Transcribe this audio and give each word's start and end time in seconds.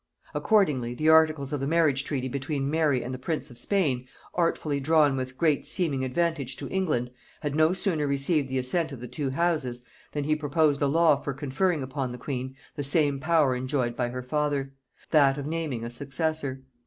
Accordingly, 0.33 0.95
the 0.95 1.09
articles 1.09 1.53
of 1.53 1.59
the 1.59 1.67
marriage 1.67 2.03
treaty 2.03 2.27
between 2.27 2.71
Mary 2.71 3.03
and 3.03 3.13
the 3.13 3.19
prince 3.19 3.51
of 3.51 3.59
Spain, 3.59 4.07
artfully 4.33 4.79
drawn 4.79 5.15
with 5.15 5.37
great 5.37 5.63
seeming 5.63 6.03
advantage 6.03 6.55
to 6.55 6.67
England, 6.69 7.11
had 7.41 7.53
no 7.53 7.71
sooner 7.71 8.07
received 8.07 8.49
the 8.49 8.57
assent 8.57 8.91
of 8.91 8.99
the 8.99 9.07
two 9.07 9.29
houses, 9.29 9.85
than 10.13 10.23
he 10.23 10.35
proposed 10.35 10.81
a 10.81 10.87
law 10.87 11.17
for 11.17 11.33
conferring 11.33 11.83
upon 11.83 12.11
the 12.11 12.17
queen 12.17 12.55
the 12.75 12.83
same 12.83 13.19
power 13.19 13.55
enjoyed 13.55 13.95
by 13.95 14.09
her 14.09 14.23
father; 14.23 14.73
that 15.11 15.37
of 15.37 15.45
naming 15.45 15.83
a 15.83 15.89
successor. 15.91 16.63